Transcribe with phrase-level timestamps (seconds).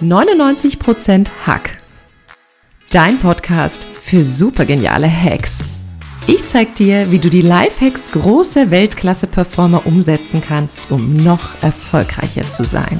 [0.00, 1.78] 99% Hack.
[2.90, 5.58] Dein Podcast für supergeniale Hacks.
[6.26, 12.64] Ich zeig dir, wie du die Lifehacks großer Weltklasse-Performer umsetzen kannst, um noch erfolgreicher zu
[12.64, 12.98] sein.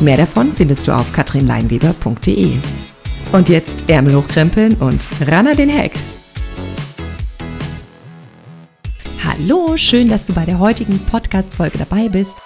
[0.00, 2.56] Mehr davon findest du auf katrinleinweber.de.
[3.32, 5.92] Und jetzt Ärmel hochkrempeln und ran an den Hack.
[9.24, 12.36] Hallo, schön, dass du bei der heutigen Podcast-Folge dabei bist.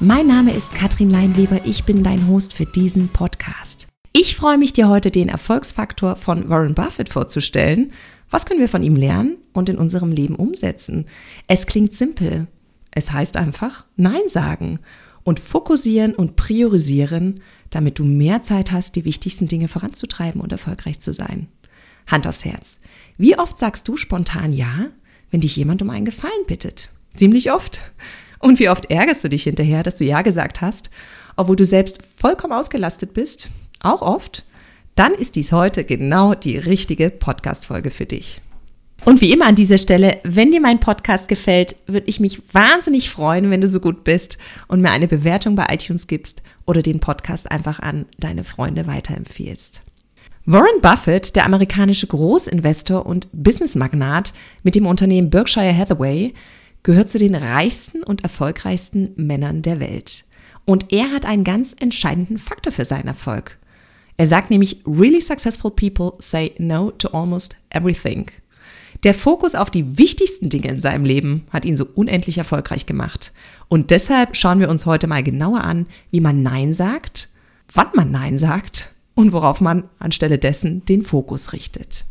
[0.00, 3.88] Mein Name ist Katrin Leinweber, ich bin dein Host für diesen Podcast.
[4.12, 7.90] Ich freue mich, dir heute den Erfolgsfaktor von Warren Buffett vorzustellen.
[8.30, 11.06] Was können wir von ihm lernen und in unserem Leben umsetzen?
[11.48, 12.46] Es klingt simpel.
[12.92, 14.78] Es heißt einfach Nein sagen
[15.24, 21.00] und fokussieren und priorisieren, damit du mehr Zeit hast, die wichtigsten Dinge voranzutreiben und erfolgreich
[21.00, 21.48] zu sein.
[22.06, 22.76] Hand aufs Herz.
[23.16, 24.90] Wie oft sagst du spontan Ja,
[25.32, 26.92] wenn dich jemand um einen Gefallen bittet?
[27.14, 27.80] Ziemlich oft.
[28.38, 30.90] Und wie oft ärgerst du dich hinterher, dass du Ja gesagt hast,
[31.36, 33.50] obwohl du selbst vollkommen ausgelastet bist?
[33.80, 34.44] Auch oft?
[34.94, 38.40] Dann ist dies heute genau die richtige Podcast-Folge für dich.
[39.04, 43.10] Und wie immer an dieser Stelle, wenn dir mein Podcast gefällt, würde ich mich wahnsinnig
[43.10, 46.98] freuen, wenn du so gut bist und mir eine Bewertung bei iTunes gibst oder den
[46.98, 49.82] Podcast einfach an deine Freunde weiterempfehlst.
[50.46, 56.32] Warren Buffett, der amerikanische Großinvestor und Businessmagnat mit dem Unternehmen Berkshire Hathaway,
[56.82, 60.24] gehört zu den reichsten und erfolgreichsten Männern der Welt.
[60.64, 63.58] Und er hat einen ganz entscheidenden Faktor für seinen Erfolg.
[64.16, 68.26] Er sagt nämlich, really successful people say no to almost everything.
[69.04, 73.32] Der Fokus auf die wichtigsten Dinge in seinem Leben hat ihn so unendlich erfolgreich gemacht.
[73.68, 77.28] Und deshalb schauen wir uns heute mal genauer an, wie man Nein sagt,
[77.72, 82.06] wann man Nein sagt und worauf man anstelle dessen den Fokus richtet.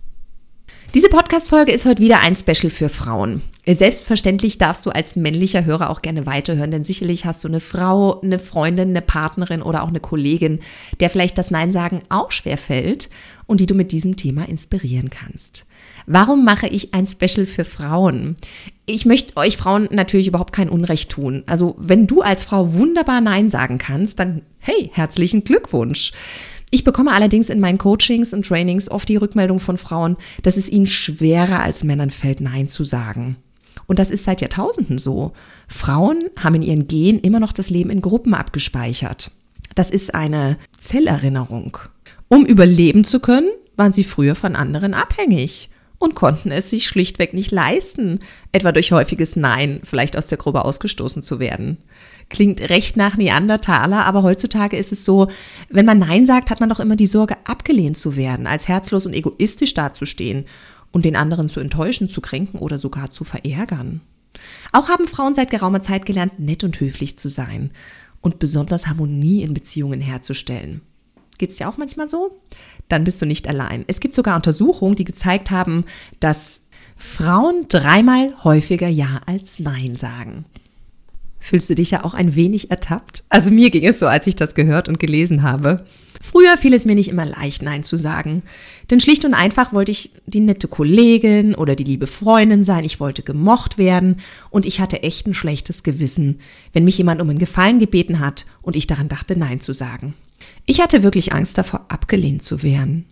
[0.95, 3.41] Diese Podcast-Folge ist heute wieder ein Special für Frauen.
[3.67, 8.21] Selbstverständlich darfst du als männlicher Hörer auch gerne weiterhören, denn sicherlich hast du eine Frau,
[8.21, 10.59] eine Freundin, eine Partnerin oder auch eine Kollegin,
[11.02, 13.09] der vielleicht das Nein sagen auch schwer fällt
[13.45, 15.67] und die du mit diesem Thema inspirieren kannst.
[16.05, 18.38] Warum mache ich ein Special für Frauen?
[18.86, 21.43] Ich möchte euch Frauen natürlich überhaupt kein Unrecht tun.
[21.47, 26.14] Also, wenn du als Frau wunderbar Nein sagen kannst, dann hey, herzlichen Glückwunsch.
[26.70, 30.70] Ich bekomme allerdings in meinen Coachings und Trainings oft die Rückmeldung von Frauen, dass es
[30.70, 33.38] ihnen schwerer als Männern fällt, Nein zu sagen.
[33.86, 35.32] Und das ist seit Jahrtausenden so.
[35.67, 39.32] Frauen haben in ihren Genen immer noch das Leben in Gruppen abgespeichert.
[39.76, 41.77] Das ist eine Zellerinnerung.
[42.27, 47.33] Um überleben zu können, waren sie früher von anderen abhängig und konnten es sich schlichtweg
[47.33, 48.19] nicht leisten,
[48.52, 51.77] etwa durch häufiges Nein vielleicht aus der Gruppe ausgestoßen zu werden.
[52.30, 55.27] Klingt recht nach Neandertaler, aber heutzutage ist es so,
[55.69, 59.05] wenn man Nein sagt, hat man doch immer die Sorge, abgelehnt zu werden, als herzlos
[59.05, 60.45] und egoistisch dazustehen
[60.91, 64.02] und den anderen zu enttäuschen, zu kränken oder sogar zu verärgern.
[64.71, 67.71] Auch haben Frauen seit geraumer Zeit gelernt, nett und höflich zu sein
[68.21, 70.81] und besonders Harmonie in Beziehungen herzustellen.
[71.37, 72.39] Geht es dir auch manchmal so?
[72.89, 73.83] Dann bist du nicht allein.
[73.87, 75.86] Es gibt sogar Untersuchungen, die gezeigt haben,
[76.20, 76.64] dass
[76.98, 80.45] Frauen dreimal häufiger Ja als Nein sagen.
[81.39, 83.23] Fühlst du dich ja auch ein wenig ertappt?
[83.30, 85.86] Also mir ging es so, als ich das gehört und gelesen habe.
[86.21, 88.43] Früher fiel es mir nicht immer leicht, Nein zu sagen.
[88.89, 92.99] Denn schlicht und einfach wollte ich die nette Kollegin oder die liebe Freundin sein, ich
[92.99, 94.17] wollte gemocht werden
[94.49, 96.39] und ich hatte echt ein schlechtes Gewissen,
[96.73, 100.15] wenn mich jemand um einen Gefallen gebeten hat und ich daran dachte, Nein zu sagen.
[100.65, 103.05] Ich hatte wirklich Angst davor, abgelehnt zu werden.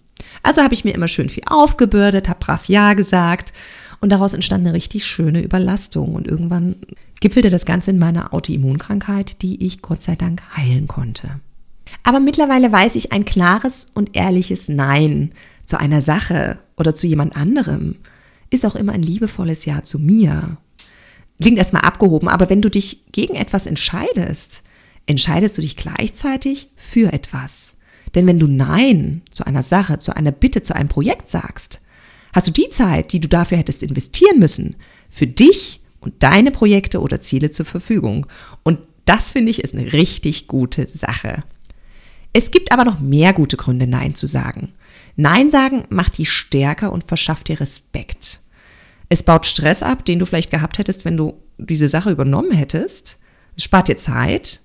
[0.43, 3.53] Also habe ich mir immer schön viel aufgebürdet, habe brav Ja gesagt
[3.99, 6.75] und daraus entstand eine richtig schöne Überlastung und irgendwann
[7.19, 11.39] gipfelte das Ganze in meiner Autoimmunkrankheit, die ich Gott sei Dank heilen konnte.
[12.03, 15.31] Aber mittlerweile weiß ich ein klares und ehrliches Nein
[15.63, 17.95] zu einer Sache oder zu jemand anderem
[18.51, 20.57] ist auch immer ein liebevolles Ja zu mir.
[21.41, 24.63] Klingt erstmal abgehoben, aber wenn du dich gegen etwas entscheidest,
[25.05, 27.73] entscheidest du dich gleichzeitig für etwas.
[28.13, 31.81] Denn wenn du Nein zu einer Sache, zu einer Bitte, zu einem Projekt sagst,
[32.33, 34.75] hast du die Zeit, die du dafür hättest investieren müssen,
[35.09, 38.27] für dich und deine Projekte oder Ziele zur Verfügung.
[38.63, 41.43] Und das finde ich ist eine richtig gute Sache.
[42.33, 44.73] Es gibt aber noch mehr gute Gründe, Nein zu sagen.
[45.15, 48.41] Nein sagen macht dich stärker und verschafft dir Respekt.
[49.07, 53.19] Es baut Stress ab, den du vielleicht gehabt hättest, wenn du diese Sache übernommen hättest.
[53.55, 54.61] Es spart dir Zeit.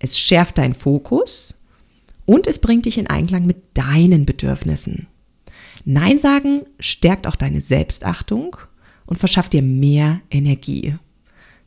[0.00, 1.54] Es schärft deinen Fokus
[2.26, 5.06] und es bringt dich in Einklang mit deinen Bedürfnissen.
[5.84, 8.56] Nein sagen stärkt auch deine Selbstachtung
[9.06, 10.96] und verschafft dir mehr Energie.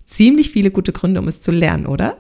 [0.05, 2.17] Ziemlich viele gute Gründe, um es zu lernen, oder?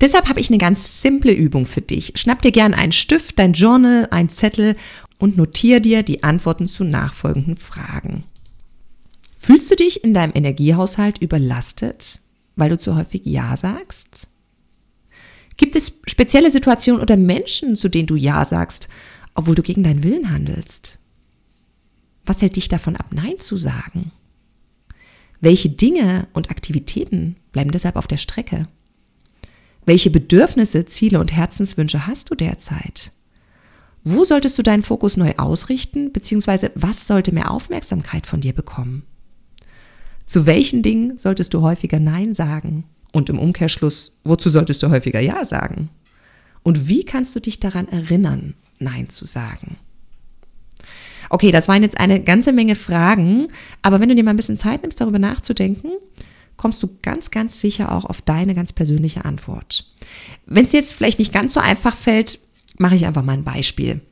[0.00, 2.12] Deshalb habe ich eine ganz simple Übung für dich.
[2.16, 4.76] Schnapp dir gern einen Stift, dein Journal, ein Zettel
[5.18, 8.24] und notier dir die Antworten zu nachfolgenden Fragen.
[9.38, 12.20] Fühlst du dich in deinem Energiehaushalt überlastet,
[12.56, 14.28] weil du zu häufig Ja sagst?
[15.56, 18.88] Gibt es spezielle Situationen oder Menschen, zu denen du Ja sagst,
[19.34, 20.98] obwohl du gegen deinen Willen handelst?
[22.24, 24.12] Was hält dich davon ab, Nein zu sagen?
[25.40, 28.68] Welche Dinge und Aktivitäten bleiben deshalb auf der Strecke?
[29.84, 33.12] Welche Bedürfnisse, Ziele und Herzenswünsche hast du derzeit?
[34.02, 39.04] Wo solltest du deinen Fokus neu ausrichten, beziehungsweise was sollte mehr Aufmerksamkeit von dir bekommen?
[40.24, 42.84] Zu welchen Dingen solltest du häufiger Nein sagen?
[43.16, 45.88] Und im Umkehrschluss, wozu solltest du häufiger Ja sagen?
[46.62, 49.78] Und wie kannst du dich daran erinnern, Nein zu sagen?
[51.30, 53.46] Okay, das waren jetzt eine ganze Menge Fragen,
[53.80, 55.92] aber wenn du dir mal ein bisschen Zeit nimmst, darüber nachzudenken,
[56.58, 59.90] kommst du ganz, ganz sicher auch auf deine ganz persönliche Antwort.
[60.44, 62.38] Wenn es jetzt vielleicht nicht ganz so einfach fällt,
[62.76, 64.02] mache ich einfach mal ein Beispiel.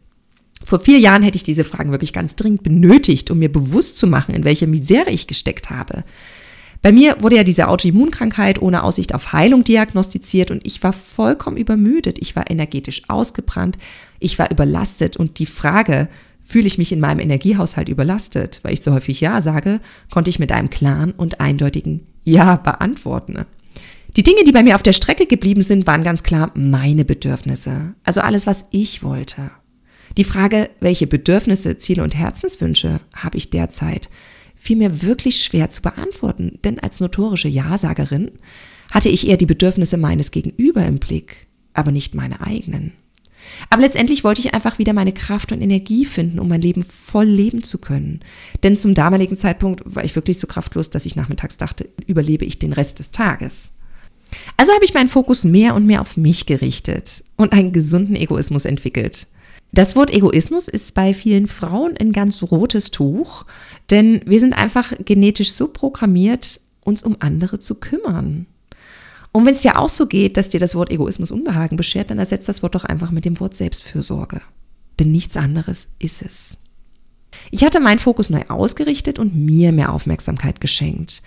[0.64, 4.06] Vor vier Jahren hätte ich diese Fragen wirklich ganz dringend benötigt, um mir bewusst zu
[4.06, 6.04] machen, in welche Misere ich gesteckt habe.
[6.84, 11.56] Bei mir wurde ja diese Autoimmunkrankheit ohne Aussicht auf Heilung diagnostiziert und ich war vollkommen
[11.56, 13.78] übermüdet, ich war energetisch ausgebrannt,
[14.20, 16.10] ich war überlastet und die Frage,
[16.42, 19.80] fühle ich mich in meinem Energiehaushalt überlastet, weil ich so häufig Ja sage,
[20.12, 23.46] konnte ich mit einem klaren und eindeutigen Ja beantworten.
[24.14, 27.94] Die Dinge, die bei mir auf der Strecke geblieben sind, waren ganz klar meine Bedürfnisse.
[28.04, 29.50] Also alles, was ich wollte.
[30.18, 34.10] Die Frage, welche Bedürfnisse, Ziele und Herzenswünsche habe ich derzeit,
[34.64, 38.30] fiel mir wirklich schwer zu beantworten, denn als notorische Ja-Sagerin
[38.90, 42.92] hatte ich eher die Bedürfnisse meines Gegenüber im Blick, aber nicht meine eigenen.
[43.68, 47.26] Aber letztendlich wollte ich einfach wieder meine Kraft und Energie finden, um mein Leben voll
[47.26, 48.20] leben zu können.
[48.62, 52.58] Denn zum damaligen Zeitpunkt war ich wirklich so kraftlos, dass ich nachmittags dachte, überlebe ich
[52.58, 53.72] den Rest des Tages.
[54.56, 58.64] Also habe ich meinen Fokus mehr und mehr auf mich gerichtet und einen gesunden Egoismus
[58.64, 59.26] entwickelt.
[59.74, 63.44] Das Wort Egoismus ist bei vielen Frauen ein ganz rotes Tuch,
[63.90, 68.46] denn wir sind einfach genetisch so programmiert, uns um andere zu kümmern.
[69.32, 72.20] Und wenn es dir auch so geht, dass dir das Wort Egoismus Unbehagen beschert, dann
[72.20, 74.42] ersetzt das Wort doch einfach mit dem Wort Selbstfürsorge.
[75.00, 76.56] Denn nichts anderes ist es.
[77.50, 81.20] Ich hatte meinen Fokus neu ausgerichtet und mir mehr Aufmerksamkeit geschenkt.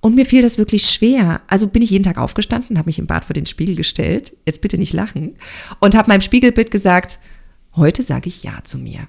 [0.00, 1.40] Und mir fiel das wirklich schwer.
[1.48, 4.60] Also bin ich jeden Tag aufgestanden, habe mich im Bad vor den Spiegel gestellt, jetzt
[4.60, 5.34] bitte nicht lachen,
[5.80, 7.18] und habe meinem Spiegelbild gesagt,
[7.78, 9.08] heute sage ich Ja zu mir.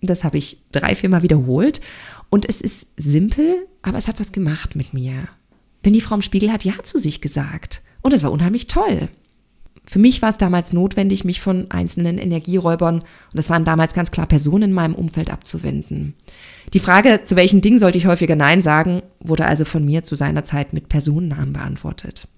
[0.00, 1.80] Das habe ich drei, viermal wiederholt.
[2.28, 5.28] Und es ist simpel, aber es hat was gemacht mit mir.
[5.84, 7.82] Denn die Frau im Spiegel hat Ja zu sich gesagt.
[8.02, 9.08] Und es war unheimlich toll.
[9.84, 13.04] Für mich war es damals notwendig, mich von einzelnen Energieräubern, und
[13.34, 16.14] das waren damals ganz klar Personen in meinem Umfeld, abzuwenden.
[16.72, 20.14] Die Frage, zu welchen Dingen sollte ich häufiger Nein sagen, wurde also von mir zu
[20.14, 22.28] seiner Zeit mit Personennamen beantwortet.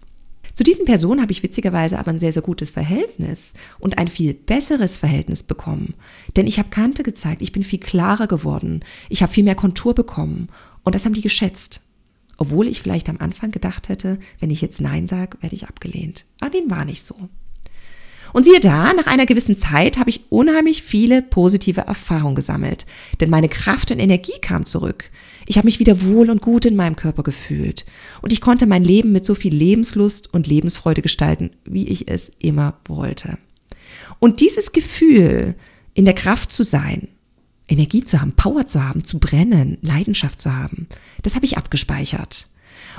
[0.55, 4.35] Zu diesen Personen habe ich witzigerweise aber ein sehr, sehr gutes Verhältnis und ein viel
[4.35, 5.95] besseres Verhältnis bekommen.
[6.37, 9.95] Denn ich habe Kante gezeigt, ich bin viel klarer geworden, ich habe viel mehr Kontur
[9.95, 10.49] bekommen
[10.85, 11.81] und das haben die geschätzt.
[12.37, 16.25] Obwohl ich vielleicht am Anfang gedacht hätte, wenn ich jetzt Nein sage, werde ich abgelehnt.
[16.41, 17.29] Aber dem war nicht so.
[18.35, 22.85] Und siehe da, nach einer gewissen Zeit habe ich unheimlich viele positive Erfahrungen gesammelt.
[23.21, 25.09] Denn meine Kraft und Energie kam zurück.
[25.47, 27.87] Ich habe mich wieder wohl und gut in meinem Körper gefühlt.
[28.23, 32.33] Und ich konnte mein Leben mit so viel Lebenslust und Lebensfreude gestalten, wie ich es
[32.41, 33.39] immer wollte.
[34.19, 35.55] Und dieses Gefühl,
[35.95, 37.07] in der Kraft zu sein,
[37.69, 40.89] Energie zu haben, Power zu haben, zu brennen, Leidenschaft zu haben.
[41.23, 42.49] Das habe ich abgespeichert.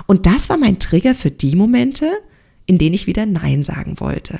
[0.07, 2.09] Und das war mein Trigger für die Momente,
[2.65, 4.39] in denen ich wieder Nein sagen wollte.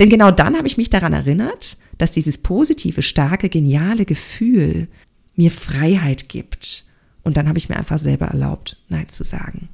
[0.00, 4.88] Denn genau dann habe ich mich daran erinnert, dass dieses positive, starke, geniale Gefühl
[5.36, 6.84] mir Freiheit gibt.
[7.22, 9.68] Und dann habe ich mir einfach selber erlaubt, Nein zu sagen.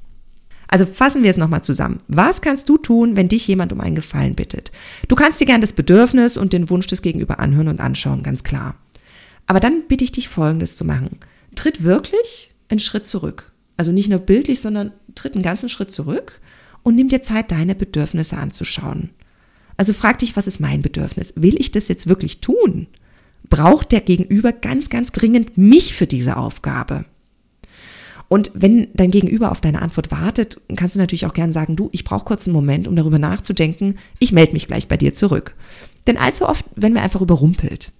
[0.67, 2.01] Also fassen wir es nochmal zusammen.
[2.09, 4.73] Was kannst du tun, wenn dich jemand um einen Gefallen bittet?
[5.07, 8.43] Du kannst dir gern das Bedürfnis und den Wunsch des Gegenüber anhören und anschauen, ganz
[8.43, 8.75] klar.
[9.45, 11.19] Aber dann bitte ich dich Folgendes zu machen.
[11.55, 13.53] Tritt wirklich einen Schritt zurück.
[13.77, 16.41] Also nicht nur bildlich, sondern tritt einen ganzen Schritt zurück
[16.83, 19.11] und nimm dir Zeit, deine Bedürfnisse anzuschauen.
[19.77, 21.33] Also frag dich, was ist mein Bedürfnis?
[21.35, 22.87] Will ich das jetzt wirklich tun?
[23.49, 27.05] Braucht der Gegenüber ganz, ganz dringend mich für diese Aufgabe?
[28.27, 31.89] Und wenn dein Gegenüber auf deine Antwort wartet, kannst du natürlich auch gern sagen, du,
[31.93, 35.55] ich brauche kurz einen Moment, um darüber nachzudenken, ich melde mich gleich bei dir zurück.
[36.07, 37.93] Denn allzu oft werden wir einfach überrumpelt.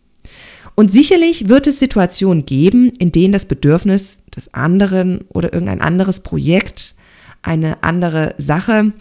[0.75, 6.19] Und sicherlich wird es Situationen geben, in denen das Bedürfnis des anderen oder irgendein anderes
[6.19, 6.95] Projekt,
[7.41, 8.91] eine andere Sache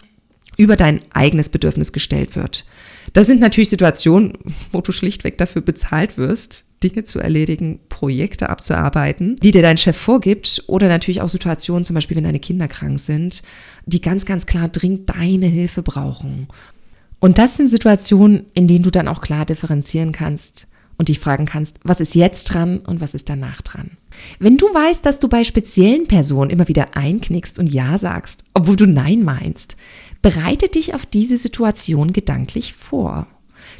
[0.57, 2.65] über dein eigenes Bedürfnis gestellt wird.
[3.13, 4.33] Das sind natürlich Situationen,
[4.71, 9.97] wo du schlichtweg dafür bezahlt wirst, Dinge zu erledigen, Projekte abzuarbeiten, die dir dein Chef
[9.97, 13.41] vorgibt oder natürlich auch Situationen, zum Beispiel wenn deine Kinder krank sind,
[13.85, 16.47] die ganz, ganz klar dringend deine Hilfe brauchen.
[17.19, 21.45] Und das sind Situationen, in denen du dann auch klar differenzieren kannst, und dich fragen
[21.45, 23.91] kannst, was ist jetzt dran und was ist danach dran.
[24.39, 28.75] Wenn du weißt, dass du bei speziellen Personen immer wieder einknickst und Ja sagst, obwohl
[28.75, 29.77] du Nein meinst,
[30.21, 33.27] bereite dich auf diese Situation gedanklich vor.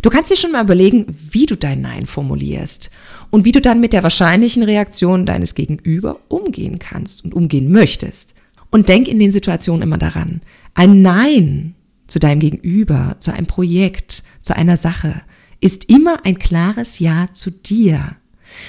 [0.02, 2.92] Du kannst dir schon mal überlegen, wie du dein Nein formulierst
[3.30, 8.34] und wie du dann mit der wahrscheinlichen Reaktion deines Gegenüber umgehen kannst und umgehen möchtest.
[8.70, 10.42] Und denk in den Situationen immer daran,
[10.74, 11.76] ein Nein
[12.08, 15.22] zu deinem Gegenüber, zu einem Projekt, zu einer Sache
[15.60, 18.16] ist immer ein klares Ja zu dir.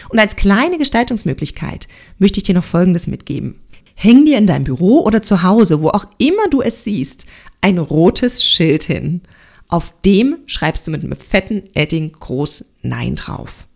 [0.09, 3.57] Und als kleine Gestaltungsmöglichkeit möchte ich dir noch Folgendes mitgeben.
[4.01, 7.27] Häng dir in deinem Büro oder zu Hause, wo auch immer du es siehst,
[7.61, 9.23] ein rotes Schild hin.
[9.67, 13.67] Auf dem schreibst du mit einem fetten Edding groß Nein drauf.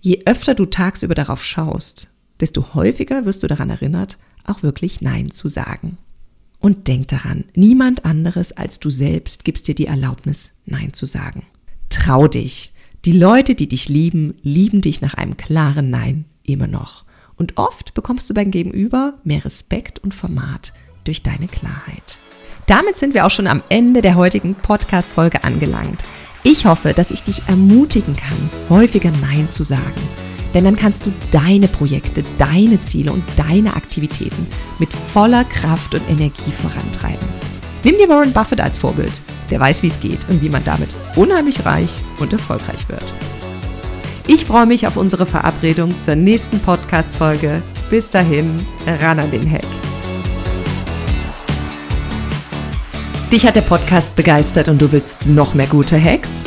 [0.00, 5.32] Je öfter du tagsüber darauf schaust, desto häufiger wirst du daran erinnert, auch wirklich Nein
[5.32, 5.98] zu sagen.
[6.60, 11.46] Und denk daran, niemand anderes als du selbst gibst dir die Erlaubnis, Nein zu sagen.
[11.88, 12.72] Trau dich.
[13.04, 17.04] Die Leute, die dich lieben, lieben dich nach einem klaren Nein immer noch.
[17.36, 20.72] Und oft bekommst du beim Gegenüber mehr Respekt und Format
[21.04, 22.18] durch deine Klarheit.
[22.66, 26.02] Damit sind wir auch schon am Ende der heutigen Podcast-Folge angelangt.
[26.42, 30.00] Ich hoffe, dass ich dich ermutigen kann, häufiger Nein zu sagen.
[30.54, 34.46] Denn dann kannst du deine Projekte, deine Ziele und deine Aktivitäten
[34.78, 37.28] mit voller Kraft und Energie vorantreiben.
[37.82, 39.20] Nimm dir Warren Buffett als Vorbild.
[39.50, 43.04] Der weiß, wie es geht und wie man damit unheimlich reich und erfolgreich wird.
[44.26, 47.60] Ich freue mich auf unsere Verabredung zur nächsten Podcast-Folge.
[47.90, 48.58] Bis dahin,
[49.02, 49.66] ran an den Heck.
[53.30, 56.44] Dich hat der Podcast begeistert und du willst noch mehr gute Hacks?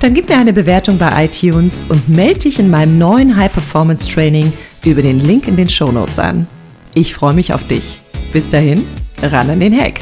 [0.00, 4.06] Dann gib mir eine Bewertung bei iTunes und melde dich in meinem neuen High Performance
[4.06, 4.52] Training
[4.84, 6.46] über den Link in den Show Notes an.
[6.92, 8.00] Ich freue mich auf dich.
[8.34, 8.84] Bis dahin,
[9.22, 10.00] ran an den Hack.